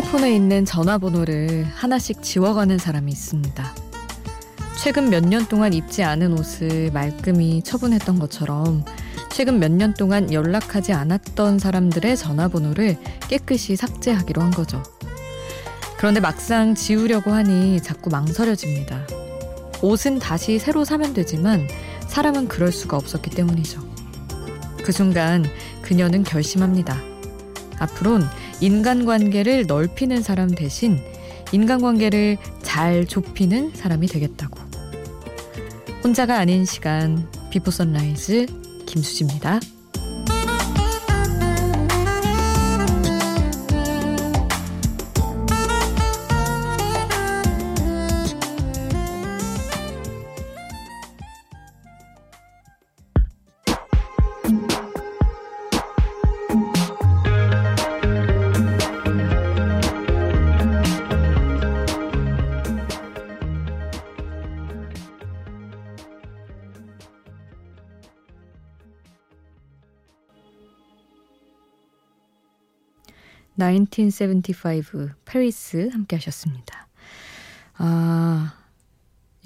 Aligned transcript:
핸드폰에 0.00 0.34
있는 0.34 0.64
전화번호를 0.64 1.66
하나씩 1.74 2.22
지워가는 2.22 2.78
사람이 2.78 3.12
있습니다. 3.12 3.74
최근 4.82 5.10
몇 5.10 5.22
년 5.24 5.46
동안 5.46 5.74
입지 5.74 6.02
않은 6.02 6.38
옷을 6.38 6.90
말끔히 6.90 7.60
처분했던 7.62 8.18
것처럼 8.18 8.82
최근 9.30 9.58
몇 9.58 9.70
년 9.70 9.92
동안 9.92 10.32
연락하지 10.32 10.94
않았던 10.94 11.58
사람들의 11.58 12.16
전화번호를 12.16 12.96
깨끗이 13.28 13.76
삭제하기로 13.76 14.40
한 14.40 14.50
거죠. 14.52 14.82
그런데 15.98 16.18
막상 16.18 16.74
지우려고 16.74 17.32
하니 17.32 17.82
자꾸 17.82 18.08
망설여집니다. 18.08 19.06
옷은 19.82 20.18
다시 20.18 20.58
새로 20.58 20.86
사면 20.86 21.12
되지만 21.12 21.68
사람은 22.08 22.48
그럴 22.48 22.72
수가 22.72 22.96
없었기 22.96 23.28
때문이죠. 23.30 23.82
그 24.82 24.92
순간 24.92 25.44
그녀는 25.82 26.24
결심합니다. 26.24 26.96
앞으론 27.78 28.26
인간관계를 28.60 29.66
넓히는 29.66 30.22
사람 30.22 30.50
대신 30.50 30.98
인간관계를 31.52 32.36
잘 32.62 33.06
좁히는 33.06 33.72
사람이 33.74 34.06
되겠다고. 34.06 34.60
혼자가 36.04 36.38
아닌 36.38 36.64
시간 36.64 37.28
Before 37.50 37.70
Sunrise 37.70 38.46
김수지입니다. 38.86 39.60
1975 73.60 75.10
페리스 75.24 75.90
함께 75.92 76.16
하셨습니다. 76.16 76.88
아, 77.74 78.54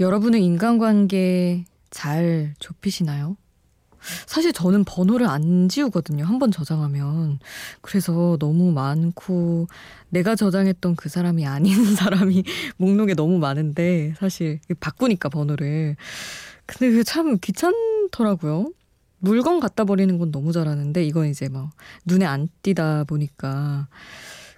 여러분은 0.01 0.41
인간관계 0.41 1.65
잘 1.91 2.55
좁히시나요? 2.59 3.37
사실 4.27 4.53
저는 4.53 4.85
번호를 4.85 5.27
안 5.27 5.69
지우거든요. 5.69 6.25
한번 6.25 6.51
저장하면. 6.51 7.39
그래서 7.81 8.37
너무 8.39 8.73
많고, 8.73 9.67
내가 10.11 10.37
저장했던 10.37 10.97
그 10.97 11.09
사람이 11.09 11.47
아닌 11.47 11.73
사람이 11.97 12.45
목록에 12.77 13.15
너무 13.15 13.39
많은데, 13.39 14.15
사실 14.19 14.61
바꾸니까 14.81 15.29
번호를. 15.29 15.97
근데 16.67 16.91
그게 16.91 17.03
참 17.03 17.39
귀찮더라고요. 17.41 18.71
물건 19.25 19.61
갖다 19.61 19.85
버리는 19.85 20.17
건 20.19 20.31
너무 20.31 20.53
잘하는데 20.53 21.05
이건 21.05 21.29
이제 21.29 21.49
막 21.49 21.71
눈에 22.05 22.27
안 22.27 22.49
띄다 22.63 23.05
보니까 23.05 23.89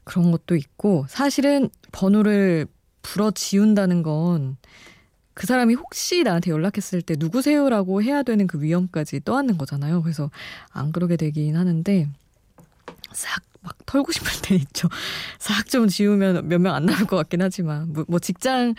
그런 0.05 0.31
것도 0.31 0.57
있고 0.57 1.07
사실은 1.09 1.71
번호를 1.93 2.67
불어 3.03 3.31
지운다는 3.31 4.03
건 4.03 4.57
그 5.35 5.47
사람이 5.47 5.75
혹시 5.75 6.23
나한테 6.23 6.51
연락했을 6.51 7.03
때 7.03 7.15
누구세요라고 7.19 8.03
해야 8.03 8.23
되는 8.23 8.47
그 8.47 8.63
위험까지 8.63 9.21
떠안는 9.23 9.59
거잖아요. 9.59 10.01
그래서 10.03 10.31
안 10.71 10.93
그러게 10.93 11.17
되긴 11.19 11.57
하는데 11.57 12.09
싹 13.13 13.43
막 13.61 13.77
털고 13.85 14.13
싶을 14.13 14.31
때 14.43 14.55
있죠. 14.55 14.89
싹 15.41 15.67
좀 15.69 15.89
지우면 15.89 16.49
몇 16.49 16.59
명 16.61 16.75
안 16.75 16.87
남을 16.87 17.07
것 17.07 17.17
같긴 17.17 17.43
하지만 17.43 17.93
뭐, 17.93 18.05
뭐 18.09 18.19
직장 18.19 18.75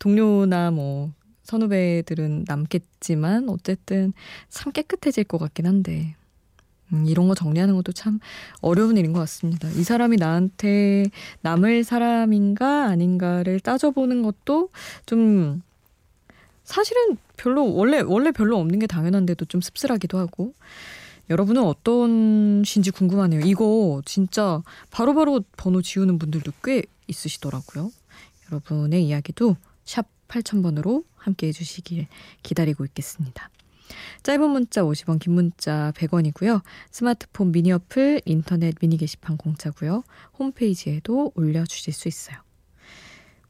동료나 0.00 0.70
뭐 0.72 1.12
선후배들은 1.50 2.44
남겠지만 2.46 3.48
어쨌든 3.48 4.12
참 4.48 4.72
깨끗해질 4.72 5.24
것 5.24 5.38
같긴 5.38 5.66
한데 5.66 6.14
음, 6.92 7.06
이런 7.06 7.28
거 7.28 7.34
정리하는 7.34 7.74
것도 7.74 7.92
참 7.92 8.20
어려운 8.60 8.96
일인 8.96 9.12
것 9.12 9.20
같습니다. 9.20 9.68
이 9.70 9.82
사람이 9.82 10.16
나한테 10.16 11.06
남을 11.42 11.84
사람인가 11.84 12.84
아닌가를 12.86 13.60
따져보는 13.60 14.22
것도 14.22 14.70
좀 15.06 15.62
사실은 16.64 17.16
별로 17.36 17.72
원래 17.74 18.00
원래 18.00 18.30
별로 18.30 18.58
없는 18.58 18.78
게 18.78 18.86
당연한데도 18.86 19.44
좀 19.46 19.60
씁쓸하기도 19.60 20.18
하고 20.18 20.54
여러분은 21.30 21.62
어떤신지 21.62 22.90
궁금하네요. 22.90 23.40
이거 23.40 24.02
진짜 24.04 24.62
바로바로 24.90 25.32
바로 25.32 25.44
번호 25.56 25.82
지우는 25.82 26.18
분들도 26.18 26.52
꽤 26.62 26.82
있으시더라고요. 27.06 27.90
여러분의 28.50 29.04
이야기도 29.06 29.56
샵 29.84 30.06
8000번으로 30.30 31.04
함께 31.16 31.48
해주시길 31.48 32.06
기다리고 32.42 32.84
있겠습니다. 32.86 33.50
짧은 34.22 34.48
문자 34.50 34.82
50원, 34.82 35.18
긴 35.18 35.34
문자 35.34 35.92
100원이고요. 35.96 36.62
스마트폰 36.90 37.52
미니 37.52 37.72
어플, 37.72 38.22
인터넷 38.24 38.76
미니 38.80 38.96
게시판 38.96 39.36
공짜고요. 39.36 40.04
홈페이지에도 40.38 41.32
올려주실 41.34 41.92
수 41.92 42.08
있어요. 42.08 42.36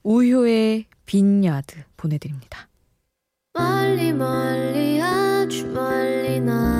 우효의 0.03 0.87
빈야드 1.05 1.85
보내드립니다. 1.97 2.69
멀리 3.53 4.13
멀리 4.13 5.01
아주 5.03 5.67
멀리 5.67 6.41
날 6.41 6.80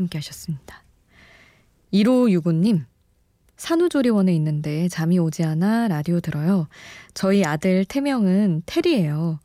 함께 0.00 0.18
하셨습니다. 0.18 0.82
1565님, 1.92 2.84
산후조리원에 3.56 4.34
있는데 4.36 4.88
잠이 4.88 5.18
오지 5.18 5.44
않아 5.44 5.88
라디오 5.88 6.20
들어요. 6.20 6.68
저희 7.14 7.44
아들 7.44 7.84
태명은 7.84 8.62
테리예요. 8.66 9.38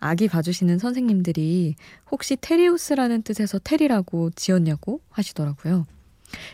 아기 0.00 0.28
봐주시는 0.28 0.78
선생님들이 0.78 1.76
혹시 2.10 2.36
테리우스라는 2.40 3.22
뜻에서 3.22 3.58
테리라고 3.58 4.30
지었냐고 4.30 5.00
하시더라고요. 5.10 5.86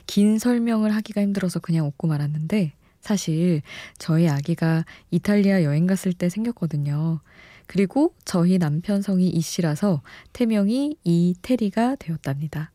긴 0.06 0.38
설명을 0.38 0.94
하기가 0.94 1.23
힘들어서 1.23 1.61
그냥 1.61 1.87
웃고 1.87 2.09
말았는데 2.09 2.73
사실 3.00 3.62
저희 3.99 4.28
아기가 4.28 4.84
이탈리아 5.11 5.62
여행 5.62 5.87
갔을 5.87 6.12
때 6.12 6.28
생겼거든요. 6.28 7.21
그리고 7.67 8.15
저희 8.25 8.59
남편 8.59 9.00
성이 9.00 9.29
이 9.29 9.41
씨라서 9.41 10.03
태명이 10.32 10.97
이태리가 11.05 11.97
되었답니다. 11.97 12.73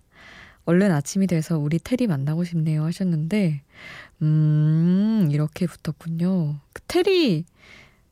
얼른 0.72 0.90
아침이 0.92 1.28
돼서 1.28 1.58
우리 1.60 1.80
테리 1.80 2.08
만나고 2.08 2.46
싶네요 2.46 2.86
하셨는데, 2.86 3.62
음, 4.22 5.28
이렇게 5.32 5.68
붙었군요. 5.68 6.56
그 6.72 6.82
테리, 6.88 7.44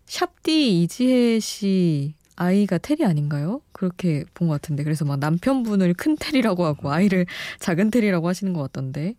샵디 0.05 0.81
이지혜 0.83 1.39
씨 1.39 2.15
아이가 2.35 2.77
테리 2.77 3.05
아닌가요? 3.05 3.61
그렇게 3.71 4.25
본 4.33 4.47
것 4.49 4.55
같은데. 4.55 4.83
그래서 4.83 5.05
막 5.05 5.19
남편분을 5.19 5.93
큰 5.93 6.15
테리라고 6.19 6.65
하고 6.65 6.91
아이를 6.91 7.25
작은 7.59 7.91
테리라고 7.91 8.27
하시는 8.27 8.51
것 8.53 8.61
같던데. 8.63 9.15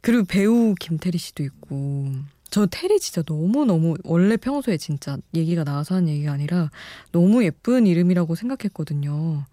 그리고 0.00 0.24
배우 0.24 0.74
김태리 0.78 1.18
씨도 1.18 1.42
있고. 1.42 2.12
저 2.50 2.66
테리 2.66 2.98
진짜 3.00 3.22
너무너무 3.26 3.96
원래 4.04 4.36
평소에 4.36 4.78
진짜 4.78 5.18
얘기가 5.34 5.64
나와서 5.64 5.96
하는 5.96 6.08
얘기가 6.08 6.32
아니라 6.32 6.70
너무 7.12 7.44
예쁜 7.44 7.86
이름이라고 7.86 8.34
생각했거든요. 8.36 9.44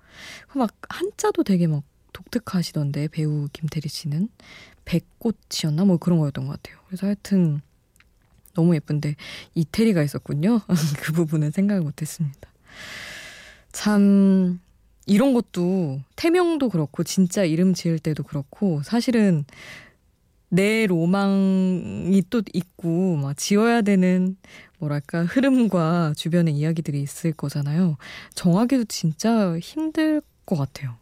막 0.53 0.71
한자도 0.89 1.43
되게 1.43 1.67
막 1.67 1.83
독특하시던데 2.15 3.09
배우 3.09 3.49
김태리 3.51 3.89
씨는 3.89 4.29
백꽃이었나 4.85 5.83
뭐 5.83 5.97
그런 5.97 6.19
거였던 6.19 6.47
것 6.47 6.53
같아요. 6.53 6.81
그래서 6.87 7.07
하여튼 7.07 7.61
너무 8.53 8.73
예쁜데 8.75 9.15
이태리가 9.53 10.01
있었군요. 10.01 10.61
그 11.03 11.11
부분은 11.11 11.51
생각을 11.51 11.81
못했습니다. 11.81 12.49
참 13.73 14.61
이런 15.05 15.33
것도 15.33 15.99
태명도 16.15 16.69
그렇고 16.69 17.03
진짜 17.03 17.43
이름 17.43 17.73
지을 17.73 17.99
때도 17.99 18.23
그렇고 18.23 18.81
사실은 18.83 19.43
내 20.47 20.87
로망이 20.87 22.23
또 22.29 22.41
있고 22.53 23.17
막 23.17 23.35
지어야 23.35 23.81
되는 23.81 24.37
뭐랄까 24.79 25.25
흐름과 25.25 26.13
주변의 26.15 26.53
이야기들이 26.53 27.01
있을 27.01 27.33
거잖아요. 27.33 27.97
정하기도 28.35 28.85
진짜 28.85 29.57
힘들 29.59 30.21
것 30.45 30.55
같아요. 30.55 30.95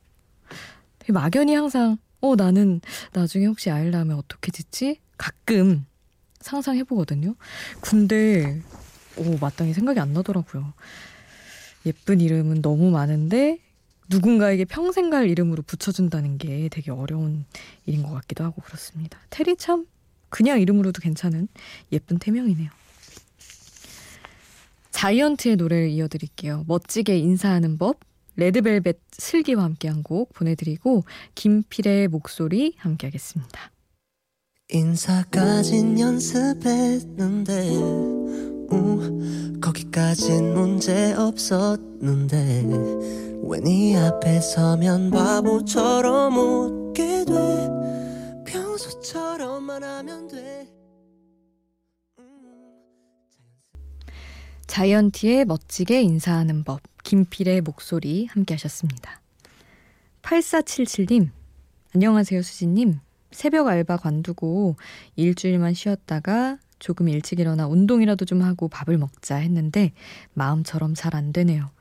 막연히 1.11 1.53
항상 1.53 1.97
어 2.21 2.35
나는 2.35 2.79
나중에 3.11 3.45
혹시 3.45 3.69
아이를 3.69 3.91
낳으면 3.91 4.17
어떻게 4.17 4.51
짓지? 4.51 4.99
가끔 5.17 5.85
상상해 6.39 6.83
보거든요. 6.83 7.35
근데 7.81 8.61
오 9.17 9.37
마땅히 9.39 9.73
생각이 9.73 9.99
안 9.99 10.13
나더라고요. 10.13 10.73
예쁜 11.85 12.21
이름은 12.21 12.61
너무 12.61 12.91
많은데 12.91 13.59
누군가에게 14.09 14.65
평생 14.65 15.09
갈 15.09 15.29
이름으로 15.29 15.63
붙여준다는 15.63 16.37
게 16.37 16.69
되게 16.69 16.91
어려운 16.91 17.45
일인 17.85 18.03
것 18.03 18.11
같기도 18.11 18.43
하고 18.43 18.61
그렇습니다. 18.61 19.19
테리 19.29 19.55
참 19.55 19.85
그냥 20.29 20.59
이름으로도 20.59 21.01
괜찮은 21.01 21.47
예쁜 21.91 22.19
태명이네요. 22.19 22.69
자이언트의 24.91 25.57
노래를 25.57 25.89
이어드릴게요. 25.89 26.63
멋지게 26.67 27.17
인사하는 27.17 27.77
법, 27.77 27.99
레드벨벳 28.35 28.99
슬기와 29.11 29.63
함께한 29.63 30.03
곡 30.03 30.33
보내드리고 30.33 31.03
김필의 31.35 32.07
목소리 32.07 32.75
함께하겠습니다. 32.77 33.71
인사까진 34.69 35.99
연습했는데 35.99 37.69
음, 38.71 39.59
거기까진 39.61 40.53
문제 40.53 41.13
없었는데 41.13 42.65
왜네 43.43 43.97
앞에 43.97 44.39
서면 44.39 45.11
바보처럼 45.11 46.37
웃게 46.37 47.25
돼? 47.25 47.69
평소처럼만 48.45 49.83
하면 49.83 50.27
돼. 50.27 50.67
자이언티의 54.65 55.45
멋지게 55.45 56.01
인사하는 56.01 56.63
법, 56.63 56.81
김필의 57.03 57.61
목소리 57.61 58.25
함께 58.27 58.53
하셨습니다. 58.53 59.21
8477님, 60.21 61.29
안녕하세요, 61.93 62.41
수진님. 62.41 62.99
새벽 63.31 63.67
알바 63.67 63.97
관두고 63.97 64.75
일주일만 65.15 65.73
쉬었다가 65.73 66.57
조금 66.79 67.09
일찍 67.09 67.39
일어나 67.39 67.67
운동이라도 67.67 68.25
좀 68.25 68.41
하고 68.41 68.67
밥을 68.67 68.97
먹자 68.97 69.37
했는데 69.37 69.91
마음처럼 70.33 70.93
잘 70.95 71.15
안 71.15 71.33
되네요. 71.33 71.71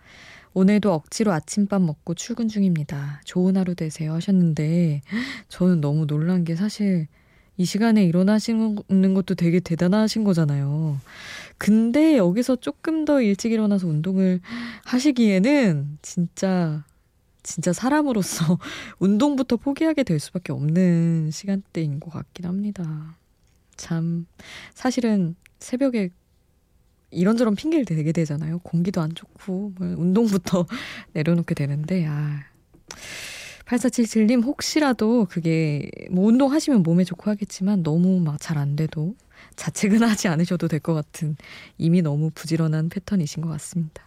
오늘도 0.55 0.93
억지로 0.93 1.33
아침밥 1.33 1.81
먹고 1.83 2.15
출근 2.15 2.49
중입니다. 2.49 3.23
좋은 3.25 3.57
하루 3.57 3.75
되세요 3.75 4.15
하셨는데 4.15 5.01
저는 5.49 5.81
너무 5.81 6.07
놀란 6.07 6.45
게 6.45 6.57
사실 6.57 7.07
이 7.62 7.64
시간에 7.64 8.05
일어나시는 8.05 9.14
것도 9.14 9.37
되게 9.37 9.61
대단하신 9.61 10.25
거잖아요. 10.25 10.99
근데 11.59 12.17
여기서 12.17 12.56
조금 12.56 13.05
더 13.05 13.23
일찍 13.23 13.53
일어나서 13.53 13.87
운동을 13.87 14.41
하시기에는 14.85 15.99
진짜 16.03 16.85
진짜 17.44 17.73
사람으로서 17.73 18.59
운동부터 18.99 19.59
포기하게 19.59 20.03
될 20.03 20.19
수밖에 20.19 20.53
없는 20.53 21.31
시간대인 21.31 22.00
것 22.00 22.11
같긴 22.11 22.47
합니다. 22.47 23.17
참 23.76 24.26
사실은 24.75 25.37
새벽에 25.61 26.11
이런저런 27.12 27.55
핑계를 27.55 27.85
대게 27.85 28.11
되잖아요. 28.11 28.59
공기도 28.59 29.00
안 29.00 29.14
좋고 29.14 29.75
뭐 29.79 29.87
운동부터 29.87 30.67
내려놓게 31.14 31.55
되는데 31.55 32.06
아 32.09 32.43
8477님 33.77 34.45
혹시라도 34.45 35.25
그게 35.31 35.89
뭐 36.11 36.27
운동하시면 36.27 36.83
몸에 36.83 37.05
좋고 37.05 37.31
하겠지만 37.31 37.83
너무 37.83 38.21
막 38.21 38.39
잘 38.39 38.59
안 38.59 38.77
돼도 38.77 39.15
자책은 39.57 40.03
하지 40.09 40.29
않으셔도 40.29 40.69
될 40.69 40.81
것 40.81 40.93
같은 40.95 41.37
이미 41.79 42.03
너무 42.03 42.31
부지런한 42.35 42.89
패턴이신 42.91 43.43
것 43.43 43.49
같습니다. 43.51 44.05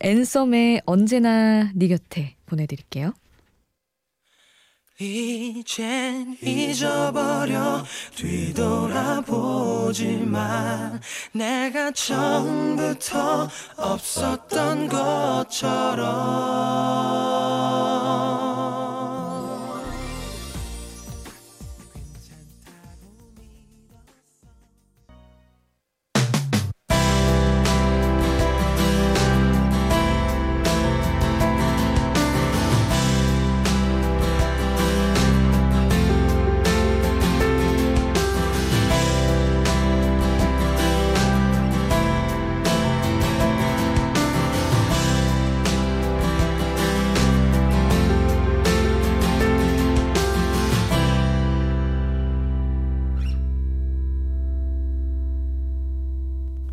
앤썸의 0.00 0.82
언제나 0.86 1.72
네 1.74 1.88
곁에 1.88 2.36
보내드릴게요. 2.46 3.12
이젠 5.00 6.36
잊어버려 6.42 7.84
뒤돌아보지만 8.16 9.30
내가 11.32 11.92
처음부터 11.92 13.48
없었던 13.76 14.88
것처럼 14.88 16.06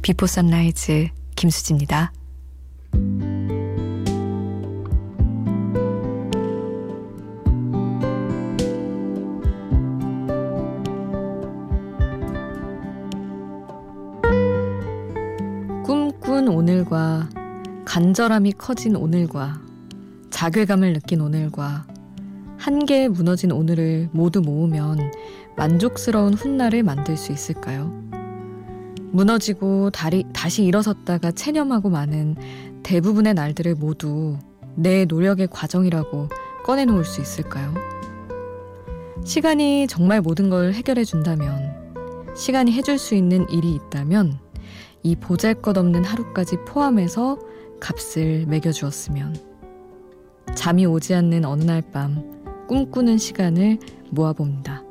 Before 0.05 0.27
Sunrise 0.27 1.07
김수지입니다. 1.35 2.13
꿈꾼 15.83 16.49
오늘과 16.49 17.29
간절함이 17.85 18.51
커진 18.59 18.95
오늘과 18.95 19.59
자괴감을 20.29 20.93
느낀 20.93 21.21
오늘과 21.21 21.87
한계에 22.59 23.07
무너진 23.07 23.51
오늘을 23.51 24.09
모두 24.11 24.41
모으면 24.41 24.99
만족스러운 25.55 26.35
훗날을 26.35 26.83
만들 26.83 27.17
수 27.17 27.31
있을까요? 27.31 28.04
무너지고 29.15 29.91
다리, 29.91 30.25
다시 30.33 30.65
일어섰다가 30.65 31.31
체념하고 31.31 31.89
마는 31.89 32.35
대부분의 32.83 33.33
날들을 33.33 33.75
모두 33.75 34.37
내 34.75 35.05
노력의 35.05 35.47
과정이라고 35.49 36.27
꺼내놓을 36.65 37.05
수 37.05 37.21
있을까요? 37.21 37.73
시간이 39.23 39.87
정말 39.87 40.19
모든 40.19 40.49
걸 40.49 40.73
해결해 40.73 41.05
준다면, 41.05 41.95
시간이 42.35 42.73
해줄 42.73 42.97
수 42.97 43.15
있는 43.15 43.49
일이 43.49 43.73
있다면, 43.75 44.37
이 45.01 45.15
보잘 45.15 45.61
것 45.61 45.77
없는 45.77 46.03
하루까지 46.03 46.57
포함해서 46.67 47.39
값을 47.79 48.45
매겨주었으면, 48.47 49.37
잠이 50.55 50.85
오지 50.85 51.15
않는 51.15 51.45
어느 51.45 51.63
날 51.63 51.81
밤 51.81 52.67
꿈꾸는 52.67 53.17
시간을 53.17 53.79
모아봅니다. 54.11 54.83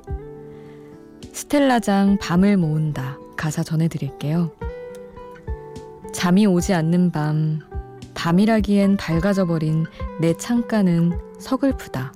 스텔라장 1.30 2.16
밤을 2.20 2.56
모은다. 2.56 3.18
가사 3.36 3.62
전해드릴게요. 3.62 4.50
잠이 6.12 6.46
오지 6.46 6.72
않는 6.74 7.10
밤, 7.10 7.60
밤이라기엔 8.14 8.96
밝아져 8.96 9.46
버린 9.46 9.84
내 10.20 10.36
창가는 10.36 11.12
서글프다. 11.38 12.12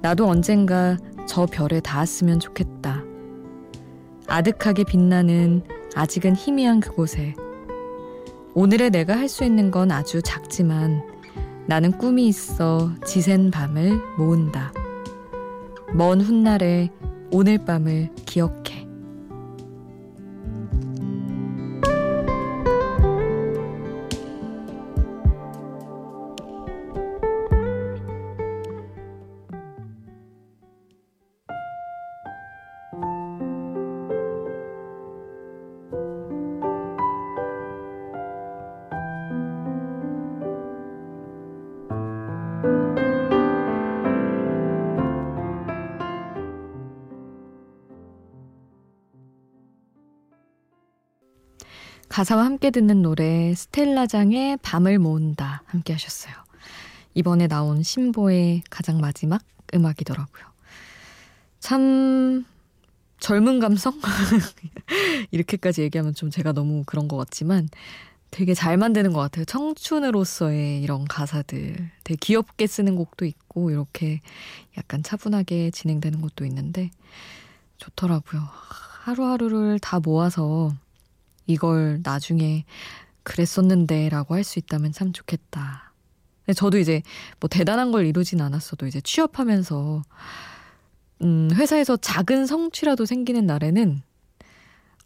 나도 0.00 0.26
언젠가 0.26 0.96
저 1.26 1.46
별에 1.46 1.80
닿았으면 1.80 2.40
좋겠다. 2.40 3.04
아득하게 4.26 4.84
빛나는 4.84 5.62
아직은 5.94 6.34
희미한 6.34 6.80
그곳에 6.80 7.34
오늘의 8.54 8.90
내가 8.90 9.16
할 9.16 9.28
수 9.28 9.44
있는 9.44 9.70
건 9.70 9.90
아주 9.92 10.22
작지만 10.22 11.02
나는 11.66 11.92
꿈이 11.92 12.26
있어 12.28 12.90
지샌 13.06 13.50
밤을 13.50 14.00
모은다. 14.16 14.72
먼 15.92 16.20
훗날에 16.20 16.90
오늘 17.30 17.58
밤을 17.64 18.10
기억해. 18.26 18.59
가사와 52.10 52.44
함께 52.44 52.70
듣는 52.70 53.02
노래 53.02 53.54
스텔라장의 53.54 54.58
밤을 54.62 54.98
모은다 54.98 55.62
함께 55.66 55.92
하셨어요. 55.92 56.34
이번에 57.14 57.46
나온 57.46 57.84
신보의 57.84 58.64
가장 58.68 59.00
마지막 59.00 59.42
음악이더라고요. 59.72 60.44
참 61.60 62.44
젊은 63.20 63.60
감성? 63.60 63.98
이렇게까지 65.30 65.82
얘기하면 65.82 66.14
좀 66.14 66.30
제가 66.30 66.52
너무 66.52 66.82
그런 66.84 67.06
것 67.06 67.16
같지만 67.16 67.68
되게 68.32 68.54
잘 68.54 68.76
만드는 68.76 69.12
것 69.12 69.20
같아요. 69.20 69.44
청춘으로서의 69.44 70.82
이런 70.82 71.04
가사들. 71.04 71.90
되게 72.04 72.16
귀엽게 72.20 72.66
쓰는 72.66 72.94
곡도 72.94 73.24
있고, 73.24 73.70
이렇게 73.72 74.20
약간 74.76 75.02
차분하게 75.02 75.72
진행되는 75.72 76.20
것도 76.20 76.44
있는데, 76.44 76.90
좋더라고요. 77.78 78.40
하루하루를 79.02 79.80
다 79.80 79.98
모아서 79.98 80.72
이걸 81.52 82.00
나중에 82.02 82.64
그랬었는데 83.22 84.08
라고 84.08 84.34
할 84.34 84.44
수 84.44 84.58
있다면 84.58 84.92
참 84.92 85.12
좋겠다. 85.12 85.92
저도 86.56 86.78
이제 86.78 87.02
뭐 87.38 87.48
대단한 87.48 87.92
걸 87.92 88.06
이루진 88.06 88.40
않았어도 88.40 88.86
이제 88.86 89.00
취업하면서 89.00 90.02
음, 91.22 91.50
회사에서 91.52 91.96
작은 91.96 92.46
성취라도 92.46 93.04
생기는 93.06 93.46
날에는 93.46 94.02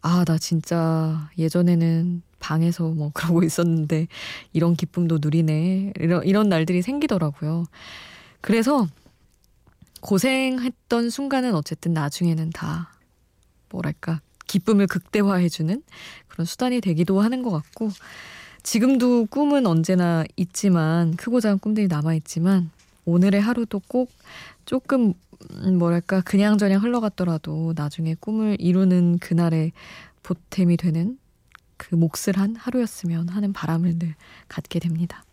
아, 0.01 0.23
나 0.23 0.37
진짜 0.37 1.29
예전에는 1.37 2.21
방에서 2.39 2.89
뭐 2.89 3.11
그러고 3.13 3.43
있었는데 3.43 4.07
이런 4.53 4.75
기쁨도 4.75 5.17
누리네. 5.19 5.93
이런, 5.99 6.23
이런 6.25 6.47
날들이 6.47 6.81
생기더라고요. 6.83 7.65
그래서 8.41 8.87
고생했던 10.01 11.09
순간은 11.09 11.55
어쨌든 11.55 11.93
나중에는 11.93 12.51
다 12.51 12.93
뭐랄까 13.69 14.21
기쁨을 14.47 14.87
극대화해주는 14.87 15.83
그런 16.27 16.45
수단이 16.45 16.81
되기도 16.81 17.21
하는 17.21 17.43
것 17.43 17.51
같고 17.51 17.89
지금도 18.63 19.27
꿈은 19.27 19.67
언제나 19.67 20.23
있지만 20.35 21.15
크고 21.15 21.39
작은 21.39 21.59
꿈들이 21.59 21.87
남아있지만 21.87 22.71
오늘의 23.05 23.41
하루도 23.41 23.81
꼭 23.87 24.11
조금 24.65 25.13
음, 25.51 25.77
뭐랄까 25.77 26.21
그냥저냥 26.21 26.81
흘러갔더라도 26.81 27.73
나중에 27.75 28.15
꿈을 28.19 28.57
이루는 28.59 29.19
그날의 29.19 29.71
보탬이 30.23 30.77
되는 30.77 31.19
그 31.77 31.95
몫을 31.95 32.37
한 32.37 32.55
하루였으면 32.55 33.29
하는 33.29 33.53
바람을 33.53 33.99
늘 33.99 34.15
갖게 34.47 34.79
됩니다. 34.79 35.23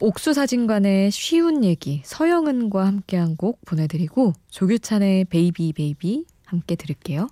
옥수사진관의 0.00 1.10
쉬운 1.12 1.62
얘기 1.62 2.02
서영은과 2.04 2.86
함께한 2.86 3.36
곡 3.36 3.60
보내드리고 3.64 4.32
조규찬의 4.50 5.26
Baby 5.26 5.74
Baby 5.74 6.24
함께 6.52 6.76
들을게요. 6.76 7.28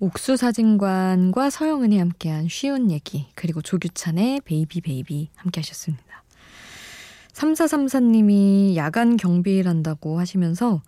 옥수사진관과 0.00 1.50
서영은이 1.50 1.98
함께한 1.98 2.48
쉬운 2.48 2.90
얘기 2.90 3.28
그리고 3.34 3.62
조규찬의 3.62 4.42
Baby 4.44 4.80
Baby 4.82 5.30
함께 5.36 5.60
하셨습니다. 5.60 6.23
3434님이 7.34 8.76
야간 8.76 9.16
경비일 9.16 9.68
한다고 9.68 10.18
하시면서 10.18 10.82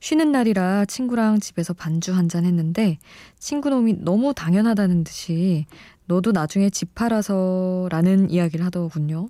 쉬는 0.00 0.32
날이라 0.32 0.84
친구랑 0.86 1.40
집에서 1.40 1.72
반주 1.74 2.12
한 2.12 2.28
잔 2.28 2.44
했는데 2.44 2.98
친구 3.38 3.68
놈이 3.70 3.96
너무 3.98 4.32
당연하다는 4.34 5.04
듯이 5.04 5.66
너도 6.06 6.32
나중에 6.32 6.70
집 6.70 6.94
팔아서 6.94 7.88
라는 7.90 8.30
이야기를 8.30 8.64
하더군요. 8.66 9.28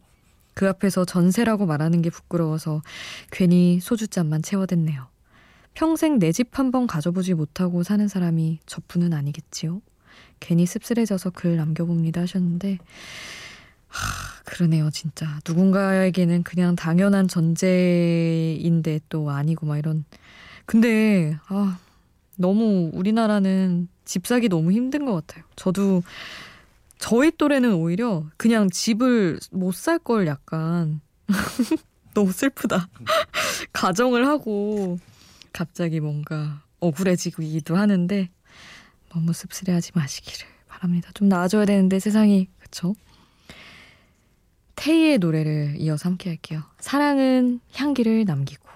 그 0.55 0.69
앞에서 0.69 1.05
전세라고 1.05 1.67
말하는 1.67 2.00
게 2.02 2.11
부끄러워서 2.11 2.83
괜히 3.31 3.81
소주잔만 3.81 4.43
채워댔네요. 4.43 5.07
평생 5.75 6.19
내 6.19 6.31
집 6.33 6.59
한 6.59 6.71
번 6.71 6.87
가져보지 6.87 7.35
못하고 7.35 7.83
사는 7.83 8.07
사람이 8.07 8.61
저뿐은 8.67 9.12
아니겠지요. 9.14 9.81
괜히 10.41 10.67
씁쓸해져서 10.67 11.31
글 11.31 11.57
남겨봅니다 11.57 12.21
하셨는데 12.23 12.79
하, 13.92 14.42
그러네요, 14.44 14.90
진짜. 14.90 15.38
누군가에게는 15.46 16.42
그냥 16.42 16.76
당연한 16.76 17.28
전제인데 17.28 19.00
또 19.08 19.30
아니고 19.30 19.66
막 19.66 19.78
이런. 19.78 20.04
근데, 20.66 21.37
아, 21.49 21.78
너무 22.37 22.90
우리나라는 22.94 23.88
집 24.04 24.26
사기 24.26 24.49
너무 24.49 24.72
힘든 24.72 25.04
것 25.04 25.14
같아요. 25.14 25.44
저도 25.56 26.02
저희 26.99 27.30
또래는 27.32 27.75
오히려 27.75 28.25
그냥 28.37 28.70
집을 28.70 29.38
못 29.50 29.75
살 29.75 29.99
걸 29.99 30.26
약간 30.26 31.00
너무 32.14 32.32
슬프다. 32.32 32.88
가정을 33.72 34.26
하고 34.26 34.99
갑자기 35.52 36.00
뭔가 36.00 36.62
억울해지기도 36.80 37.76
하는데 37.76 38.30
너무 39.11 39.32
씁쓸해하지 39.32 39.92
마시기를 39.94 40.46
바랍니다. 40.68 41.11
좀 41.14 41.28
나아져야 41.28 41.64
되는데 41.64 41.99
세상이 41.99 42.49
그쵸? 42.58 42.94
테이의 44.76 45.19
노래를 45.19 45.76
이어서 45.79 46.09
함께 46.09 46.31
할게요. 46.31 46.62
사랑은 46.79 47.61
향기를 47.75 48.25
남기고. 48.25 48.69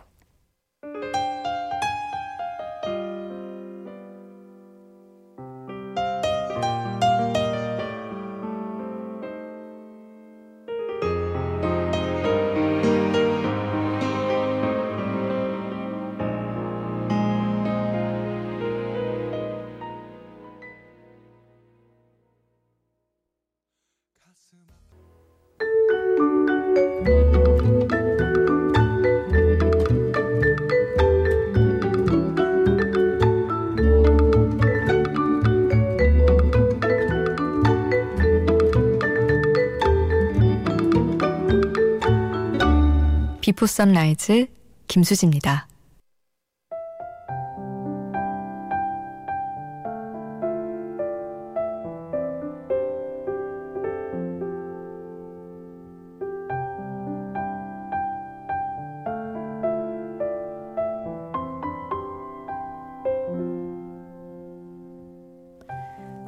비포 43.57 43.65
선라이즈 43.65 44.49
김수지입니다. 44.87 45.67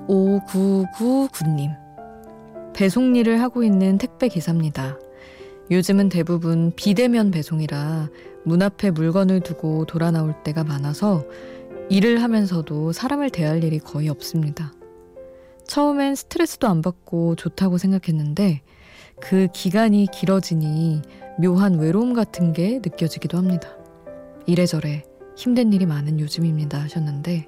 오구구구님 0.08 1.72
배송 2.74 3.14
일을 3.16 3.42
하고 3.42 3.62
있는 3.62 3.98
택배 3.98 4.28
기사입니다. 4.28 4.96
요즘은 5.70 6.08
대부분 6.08 6.72
비대면 6.74 7.30
배송이라 7.30 8.08
문 8.44 8.62
앞에 8.62 8.90
물건을 8.90 9.40
두고 9.40 9.84
돌아 9.84 10.10
나올 10.10 10.34
때가 10.42 10.64
많아서 10.64 11.26
일을 11.90 12.22
하면서도 12.22 12.92
사람을 12.92 13.30
대할 13.30 13.62
일이 13.62 13.78
거의 13.78 14.08
없습니다. 14.08 14.72
처음엔 15.66 16.14
스트레스도 16.14 16.66
안 16.66 16.80
받고 16.80 17.36
좋다고 17.36 17.76
생각했는데 17.76 18.62
그 19.20 19.48
기간이 19.52 20.06
길어지니 20.10 21.02
묘한 21.38 21.78
외로움 21.78 22.14
같은 22.14 22.54
게 22.54 22.78
느껴지기도 22.82 23.36
합니다. 23.36 23.68
이래저래 24.46 25.04
힘든 25.36 25.72
일이 25.74 25.84
많은 25.84 26.18
요즘입니다 26.18 26.80
하셨는데 26.80 27.46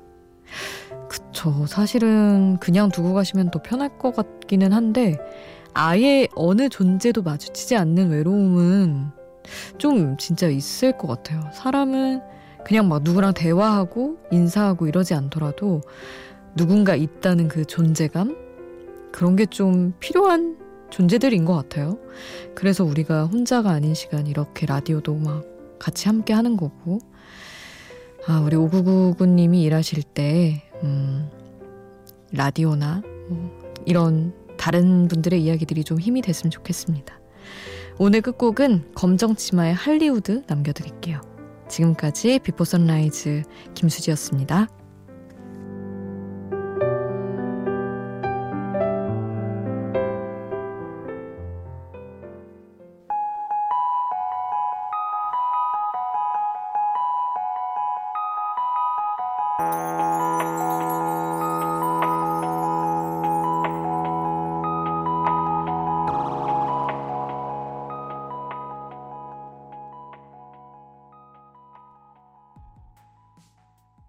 그쵸 1.09 1.67
사실은 1.67 2.59
그냥 2.59 2.91
두고 2.91 3.15
가시면 3.15 3.50
더 3.50 3.62
편할 3.62 3.99
것 3.99 4.15
같기는 4.15 4.73
한데 4.73 5.19
아예 5.75 6.29
어느 6.35 6.69
존재도 6.69 7.23
마주치지 7.23 7.77
않는 7.77 8.11
외로움은 8.11 9.11
좀 9.79 10.17
진짜 10.17 10.49
있을 10.49 10.97
것 10.97 11.09
같아요. 11.09 11.43
사람은 11.53 12.21
그냥 12.65 12.89
막 12.89 13.03
누구랑 13.03 13.35
대화하고 13.35 14.19
인사하고 14.31 14.87
이러지 14.87 15.15
않더라도 15.15 15.81
누군가 16.57 16.95
있다는 16.95 17.49
그 17.49 17.65
존재감? 17.65 18.37
그런 19.12 19.37
게 19.37 19.47
좀 19.47 19.95
필요한 19.99 20.57
존재들인 20.91 21.45
것 21.45 21.55
같아요. 21.55 21.99
그래서 22.55 22.85
우리가 22.85 23.27
혼자가 23.27 23.71
아닌 23.71 23.95
시간 23.95 24.27
이렇게 24.27 24.67
라디오도 24.67 25.15
막 25.15 25.45
같이 25.79 26.09
함께 26.09 26.33
하는 26.33 26.57
거고. 26.57 26.99
아, 28.27 28.41
우리 28.41 28.55
5999님이 28.57 29.62
일하실 29.62 30.03
때, 30.03 30.62
음, 30.83 31.31
라디오나 32.33 33.03
뭐 33.29 33.50
이런 33.87 34.35
다른 34.61 35.09
분들의 35.09 35.43
이야기들이 35.43 35.85
좀 35.85 35.99
힘이 35.99 36.21
됐으면 36.21 36.50
좋겠습니다. 36.50 37.19
오늘 37.99 38.21
끝곡은 38.21 38.93
검정치마의 38.95 39.73
할리우드 39.73 40.43
남겨드릴게요. 40.47 41.23
지금까지 41.71 42.40
Before 42.40 42.64
Sunrise 42.64 43.45
김수지였습니다. 43.75 44.69